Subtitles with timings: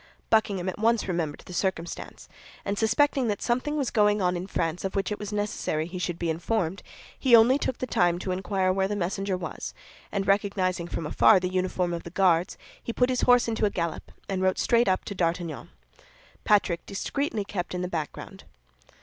[0.31, 2.27] Buckingham at once remembered the circumstance,
[2.65, 5.99] and suspecting that something was going on in France of which it was necessary he
[5.99, 6.81] should be informed,
[7.19, 9.75] he only took the time to inquire where the messenger was,
[10.11, 13.69] and recognizing from afar the uniform of the Guards, he put his horse into a
[13.69, 15.69] gallop, and rode straight up to D'Artagnan.
[16.45, 18.45] Patrick discreetly kept in the background.